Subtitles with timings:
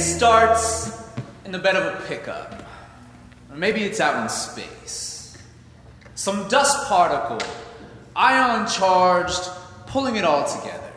[0.00, 0.90] starts
[1.44, 2.62] in the bed of a pickup.
[3.50, 5.36] Or maybe it's out in space.
[6.14, 7.40] Some dust particle,
[8.14, 9.48] ion charged,
[9.86, 10.92] pulling it all together.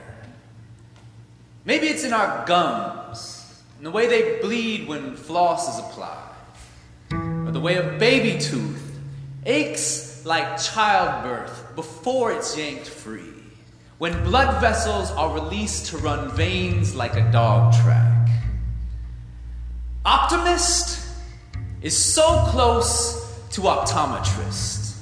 [1.66, 6.35] Maybe it's in our gums, in the way they bleed when floss is applied,
[7.11, 8.99] or the way a baby tooth
[9.45, 13.33] aches like childbirth before it's yanked free,
[13.97, 18.12] when blood vessels are released to run veins like a dog track.
[20.05, 20.99] Optimist
[21.81, 24.98] is so close to optometrist.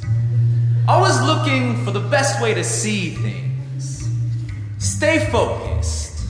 [0.88, 4.08] Always looking for the best way to see things.
[4.78, 6.24] Stay focused.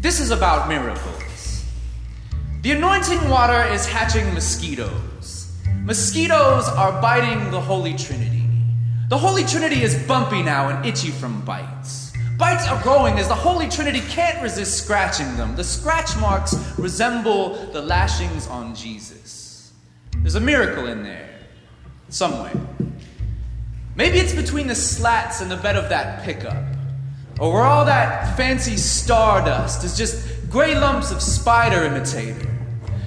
[0.00, 1.64] This is about miracles.
[2.62, 5.52] The anointing water is hatching mosquitoes.
[5.82, 8.48] Mosquitoes are biting the Holy Trinity.
[9.10, 12.07] The Holy Trinity is bumpy now and itchy from bites.
[12.38, 15.56] Bites are growing as the Holy Trinity can't resist scratching them.
[15.56, 19.72] The scratch marks resemble the lashings on Jesus.
[20.18, 21.28] There's a miracle in there,
[22.10, 22.52] somewhere.
[23.96, 26.62] Maybe it's between the slats and the bed of that pickup.
[27.40, 32.48] Or where all that fancy stardust is just gray lumps of spider imitator.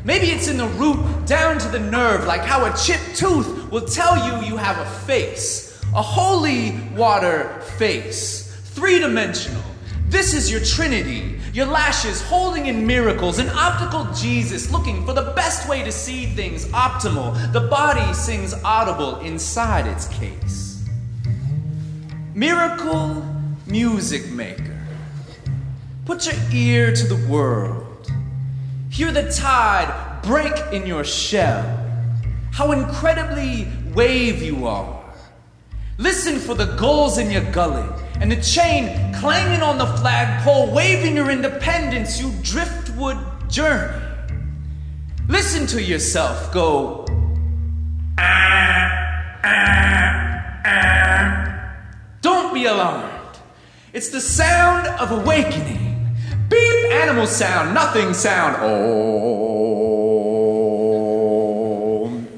[0.04, 3.86] Maybe it's in the root down to the nerve, like how a chipped tooth will
[3.86, 5.82] tell you you have a face.
[5.96, 8.51] A holy water face.
[8.72, 9.62] Three dimensional.
[10.08, 11.38] This is your trinity.
[11.54, 13.38] Your lashes holding in miracles.
[13.38, 17.52] An optical Jesus looking for the best way to see things optimal.
[17.52, 20.88] The body sings audible inside its case.
[22.34, 23.26] Miracle
[23.68, 24.80] music maker.
[26.06, 28.10] Put your ear to the world.
[28.90, 31.64] Hear the tide break in your shell.
[32.54, 35.04] How incredibly wave you are.
[35.98, 41.16] Listen for the gulls in your gullet and the chain clanging on the flagpole, waving
[41.16, 43.18] your independence, you driftwood
[43.50, 44.00] journey.
[45.28, 47.04] Listen to yourself go.
[52.22, 53.40] Don't be alarmed.
[53.92, 56.16] It's the sound of awakening.
[56.48, 58.58] Beep, animal sound, nothing sound.
[58.60, 59.32] Oh.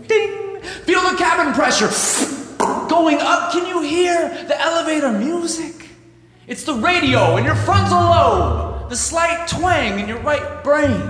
[0.07, 0.61] Ding.
[0.85, 1.89] Feel the cabin pressure
[3.03, 3.52] going up.
[3.52, 5.90] Can you hear the elevator music?
[6.47, 11.02] It's the radio in your frontal lobe, the slight twang in your right brain.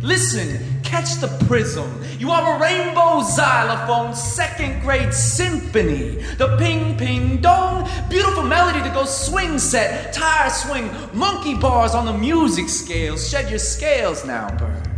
[0.00, 2.02] Listen, catch the prism.
[2.18, 6.22] You are a rainbow xylophone, second grade symphony.
[6.38, 12.06] The ping ping dong, beautiful melody that goes swing set, tire swing, monkey bars on
[12.06, 13.28] the music scales.
[13.28, 14.88] Shed your scales now, bird.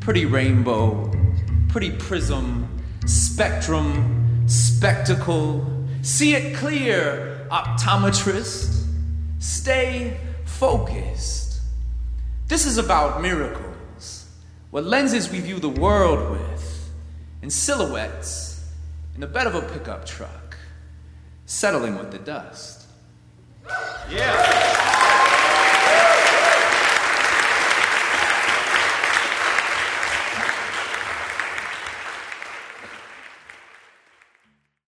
[0.00, 1.12] Pretty rainbow,
[1.68, 2.68] pretty prism,
[3.06, 4.19] spectrum,
[4.50, 5.66] spectacle.
[6.02, 8.86] See it clear, optometrist.
[9.38, 11.60] Stay focused.
[12.48, 13.70] This is about miracles
[14.70, 16.90] what lenses we view the world with,
[17.42, 18.64] in silhouettes,
[19.14, 20.56] in the bed of a pickup truck,
[21.46, 22.86] settling with the dust.